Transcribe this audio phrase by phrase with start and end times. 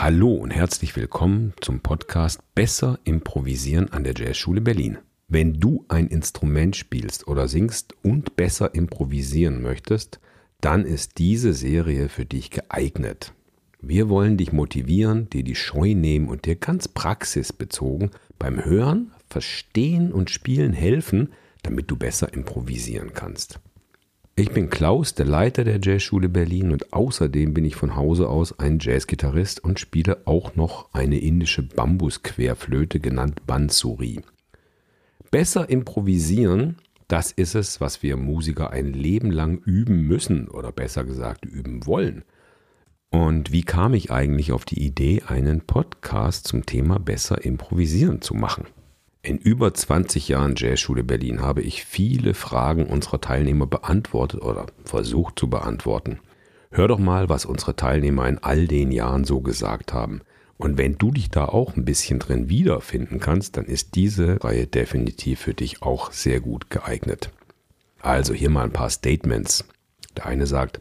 [0.00, 4.98] Hallo und herzlich willkommen zum Podcast Besser improvisieren an der Jazzschule Berlin.
[5.26, 10.20] Wenn du ein Instrument spielst oder singst und besser improvisieren möchtest,
[10.60, 13.32] dann ist diese Serie für dich geeignet.
[13.80, 20.12] Wir wollen dich motivieren, dir die Scheu nehmen und dir ganz praxisbezogen beim Hören, Verstehen
[20.12, 21.32] und Spielen helfen,
[21.64, 23.58] damit du besser improvisieren kannst.
[24.38, 28.56] Ich bin Klaus, der Leiter der Jazzschule Berlin und außerdem bin ich von Hause aus
[28.60, 34.20] ein Jazzgitarrist und spiele auch noch eine indische Bambusquerflöte genannt Bansuri.
[35.32, 36.76] Besser improvisieren,
[37.08, 41.84] das ist es, was wir Musiker ein Leben lang üben müssen oder besser gesagt üben
[41.84, 42.22] wollen.
[43.10, 48.34] Und wie kam ich eigentlich auf die Idee, einen Podcast zum Thema besser improvisieren zu
[48.34, 48.68] machen?
[49.28, 55.38] In über 20 Jahren Jazzschule Berlin habe ich viele Fragen unserer Teilnehmer beantwortet oder versucht
[55.38, 56.20] zu beantworten.
[56.70, 60.22] Hör doch mal, was unsere Teilnehmer in all den Jahren so gesagt haben.
[60.56, 64.66] Und wenn du dich da auch ein bisschen drin wiederfinden kannst, dann ist diese Reihe
[64.66, 67.30] definitiv für dich auch sehr gut geeignet.
[68.00, 69.66] Also hier mal ein paar Statements.
[70.16, 70.80] Der eine sagt,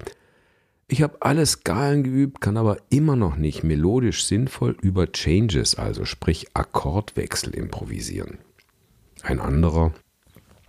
[0.90, 6.06] ich habe alle Skalen geübt, kann aber immer noch nicht melodisch sinnvoll über Changes, also
[6.06, 8.38] sprich Akkordwechsel improvisieren.
[9.22, 9.94] Ein anderer,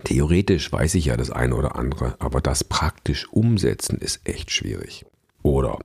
[0.03, 5.05] theoretisch weiß ich ja das eine oder andere, aber das praktisch umsetzen ist echt schwierig.
[5.41, 5.79] Oder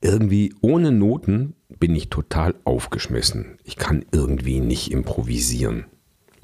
[0.00, 3.58] irgendwie ohne Noten bin ich total aufgeschmissen.
[3.64, 5.86] Ich kann irgendwie nicht improvisieren.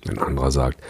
[0.08, 0.80] Ein anderer sagt,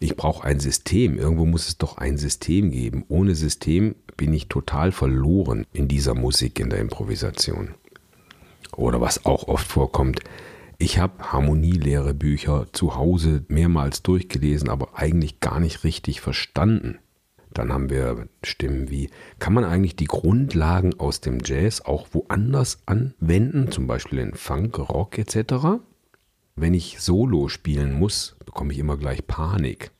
[0.00, 1.18] ich brauche ein System.
[1.18, 3.04] Irgendwo muss es doch ein System geben.
[3.08, 7.74] Ohne System bin ich total verloren in dieser Musik, in der Improvisation.
[8.76, 10.20] Oder was auch oft vorkommt,
[10.78, 16.98] ich habe Harmonielehrebücher zu Hause mehrmals durchgelesen, aber eigentlich gar nicht richtig verstanden.
[17.52, 22.78] Dann haben wir Stimmen wie, kann man eigentlich die Grundlagen aus dem Jazz auch woanders
[22.86, 25.80] anwenden, zum Beispiel in Funk, Rock etc.?
[26.60, 29.92] Wenn ich Solo spielen muss, bekomme ich immer gleich Panik.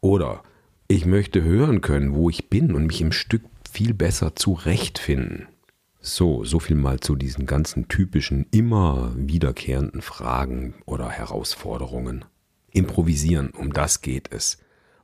[0.00, 0.44] Oder
[0.86, 5.48] ich möchte hören können, wo ich bin und mich im Stück viel besser zurechtfinden.
[6.00, 12.24] So, so viel mal zu diesen ganzen typischen, immer wiederkehrenden Fragen oder Herausforderungen.
[12.70, 14.58] Improvisieren, um das geht es.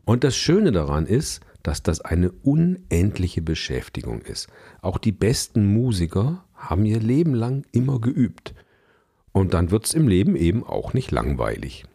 [0.05, 4.47] Und das Schöne daran ist, dass das eine unendliche Beschäftigung ist.
[4.81, 8.55] Auch die besten Musiker haben ihr Leben lang immer geübt.
[9.34, 11.87] Und dann wird es im Leben eben auch nicht langweilig.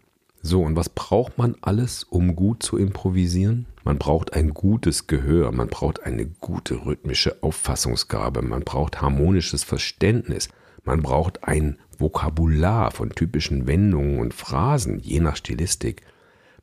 [0.42, 3.66] So, und was braucht man alles, um gut zu improvisieren?
[3.86, 10.50] Man braucht ein gutes Gehör, man braucht eine gute rhythmische Auffassungsgabe, man braucht harmonisches Verständnis,
[10.84, 16.02] man braucht ein Vokabular von typischen Wendungen und Phrasen, je nach Stilistik.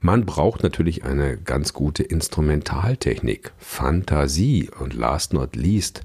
[0.00, 6.02] Man braucht natürlich eine ganz gute Instrumentaltechnik, Fantasie und last not least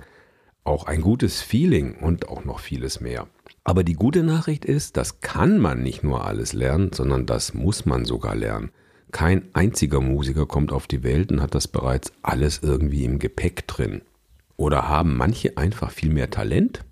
[0.63, 3.27] auch ein gutes Feeling und auch noch vieles mehr.
[3.63, 7.85] Aber die gute Nachricht ist, das kann man nicht nur alles lernen, sondern das muss
[7.85, 8.71] man sogar lernen.
[9.11, 13.67] Kein einziger Musiker kommt auf die Welt und hat das bereits alles irgendwie im Gepäck
[13.67, 14.01] drin.
[14.57, 16.85] Oder haben manche einfach viel mehr Talent?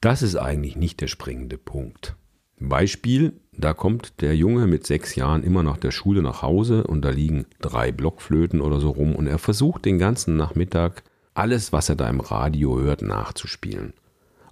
[0.00, 2.16] Das ist eigentlich nicht der springende Punkt.
[2.58, 7.02] Beispiel, da kommt der Junge mit sechs Jahren immer nach der Schule nach Hause und
[7.02, 11.02] da liegen drei Blockflöten oder so rum und er versucht den ganzen Nachmittag
[11.34, 13.92] alles, was er da im Radio hört, nachzuspielen.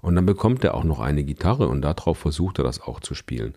[0.02, 3.14] Und dann bekommt er auch noch eine Gitarre und darauf versucht er das auch zu
[3.14, 3.54] spielen.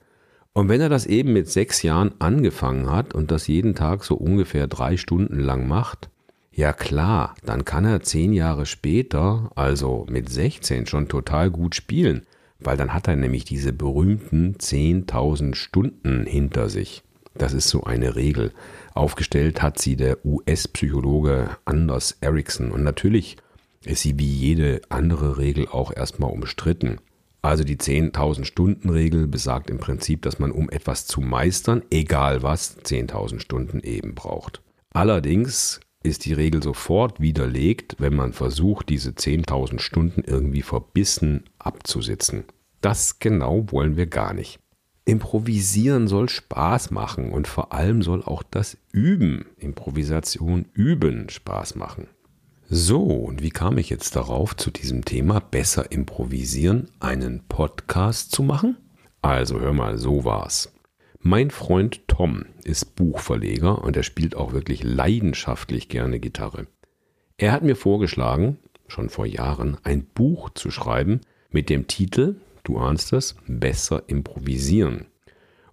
[0.53, 4.15] Und wenn er das eben mit sechs Jahren angefangen hat und das jeden Tag so
[4.15, 6.09] ungefähr drei Stunden lang macht,
[6.53, 12.25] ja klar, dann kann er zehn Jahre später, also mit 16, schon total gut spielen,
[12.59, 17.03] weil dann hat er nämlich diese berühmten 10.000 Stunden hinter sich.
[17.33, 18.53] Das ist so eine Regel.
[18.93, 23.35] Aufgestellt hat sie der US-Psychologe Anders Ericsson und natürlich
[23.85, 26.99] ist sie wie jede andere Regel auch erstmal umstritten.
[27.41, 32.41] Also die 10.000 Stunden Regel besagt im Prinzip, dass man, um etwas zu meistern, egal
[32.41, 34.61] was, 10.000 Stunden eben braucht.
[34.93, 42.45] Allerdings ist die Regel sofort widerlegt, wenn man versucht, diese 10.000 Stunden irgendwie verbissen abzusitzen.
[42.81, 44.59] Das genau wollen wir gar nicht.
[45.05, 52.07] Improvisieren soll Spaß machen und vor allem soll auch das Üben, Improvisation üben, Spaß machen.
[52.67, 58.41] So, und wie kam ich jetzt darauf, zu diesem Thema besser improvisieren, einen Podcast zu
[58.41, 58.77] machen?
[59.21, 60.73] Also hör mal, so war's.
[61.19, 66.65] Mein Freund Tom ist Buchverleger und er spielt auch wirklich leidenschaftlich gerne Gitarre.
[67.37, 68.57] Er hat mir vorgeschlagen,
[68.87, 71.21] schon vor Jahren, ein Buch zu schreiben
[71.51, 75.05] mit dem Titel, du ahnst es, Besser improvisieren.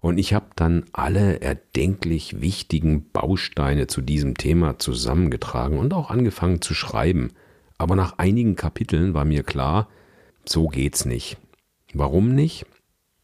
[0.02, 6.60] Und ich habe dann alle erdenklich wichtigen Bausteine zu diesem Thema zusammengetragen und auch angefangen
[6.60, 7.30] zu schreiben.
[7.78, 9.88] Aber nach einigen Kapiteln war mir klar,
[10.44, 11.38] so geht's nicht.
[11.94, 12.66] Warum nicht?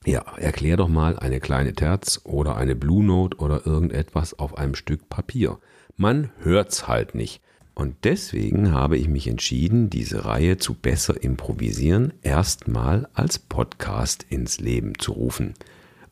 [0.06, 4.76] Ja, erklär doch mal eine kleine Terz oder eine Blue Note oder irgendetwas auf einem
[4.76, 5.58] Stück Papier.
[5.96, 7.42] Man hört's halt nicht.
[7.74, 14.60] Und deswegen habe ich mich entschieden, diese Reihe zu besser improvisieren erstmal als Podcast ins
[14.60, 15.54] Leben zu rufen.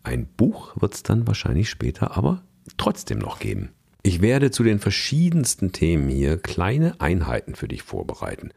[0.07, 2.45] Ein Buch wird's dann wahrscheinlich später aber
[2.77, 3.71] trotzdem noch geben.
[4.05, 8.51] Ich werde zu den verschiedensten Themen hier kleine Einheiten für dich vorbereiten.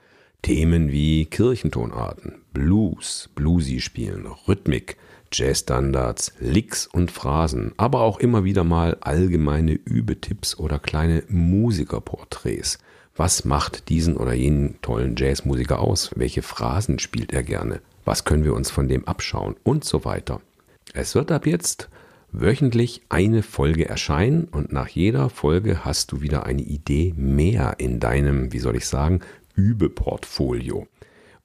[0.44, 4.98] Themen wie Kirchentonarten, Blues, Bluesy spielen, Rhythmik,
[5.34, 12.78] Jazzstandards, Licks und Phrasen, aber auch immer wieder mal allgemeine Übetipps oder kleine Musikerporträts.
[13.16, 16.12] Was macht diesen oder jenen tollen Jazzmusiker aus?
[16.16, 17.82] Welche Phrasen spielt er gerne?
[18.06, 19.56] Was können wir uns von dem abschauen?
[19.64, 20.42] Und so weiter.
[20.94, 21.90] Es wird ab jetzt
[22.32, 28.00] wöchentlich eine Folge erscheinen und nach jeder Folge hast du wieder eine Idee mehr in
[28.00, 29.22] deinem, wie soll ich sagen,
[29.56, 30.88] Übeportfolio.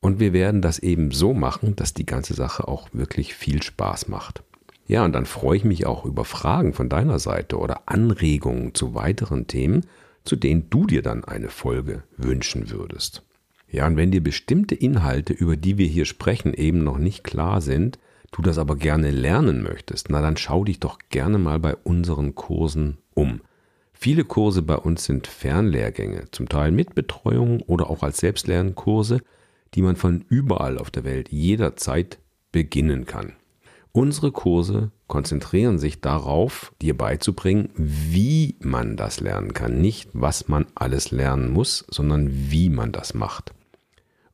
[0.00, 4.08] Und wir werden das eben so machen, dass die ganze Sache auch wirklich viel Spaß
[4.08, 4.42] macht.
[4.86, 8.94] Ja, und dann freue ich mich auch über Fragen von deiner Seite oder Anregungen zu
[8.94, 9.86] weiteren Themen,
[10.24, 13.22] zu denen du dir dann eine Folge wünschen würdest.
[13.70, 17.60] Ja, und wenn dir bestimmte Inhalte, über die wir hier sprechen, eben noch nicht klar
[17.60, 17.98] sind,
[18.34, 22.34] du das aber gerne lernen möchtest, na dann schau dich doch gerne mal bei unseren
[22.34, 23.40] Kursen um.
[23.92, 29.20] Viele Kurse bei uns sind Fernlehrgänge, zum Teil mit Betreuung oder auch als Selbstlernkurse,
[29.74, 32.18] die man von überall auf der Welt jederzeit
[32.50, 33.34] beginnen kann.
[33.92, 39.80] Unsere Kurse konzentrieren sich darauf, dir beizubringen, wie man das lernen kann.
[39.80, 43.54] Nicht, was man alles lernen muss, sondern wie man das macht.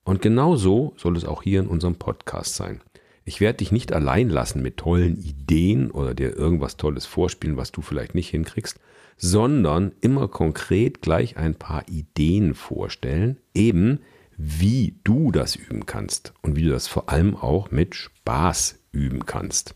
[0.05, 2.81] Und genau so soll es auch hier in unserem Podcast sein.
[3.25, 7.73] Ich werde dich nicht allein lassen mit tollen Ideen oder dir irgendwas Tolles vorspielen, was
[7.73, 8.79] du vielleicht nicht hinkriegst,
[9.17, 14.01] sondern immer konkret gleich ein paar Ideen vorstellen, eben
[14.37, 19.27] wie du das üben kannst und wie du das vor allem auch mit Spaß üben
[19.27, 19.75] kannst.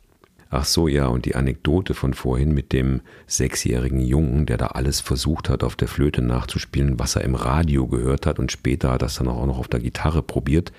[0.49, 5.01] Ach so, ja, und die Anekdote von vorhin mit dem sechsjährigen Jungen, der da alles
[5.01, 9.03] versucht hat, auf der Flöte nachzuspielen, was er im Radio gehört hat und später hat
[9.03, 10.73] das dann auch noch auf der Gitarre probiert,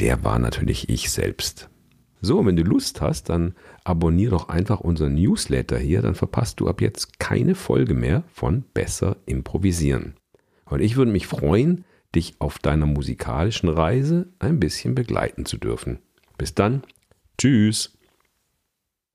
[0.00, 1.68] der war natürlich ich selbst.
[2.24, 6.68] So, wenn du Lust hast, dann abonnier doch einfach unseren Newsletter hier, dann verpasst du
[6.68, 10.14] ab jetzt keine Folge mehr von Besser improvisieren.
[10.64, 11.84] Und ich würde mich freuen,
[12.14, 15.98] dich auf deiner musikalischen Reise ein bisschen begleiten zu dürfen.
[16.38, 16.82] Bis dann,
[17.38, 17.98] tschüss.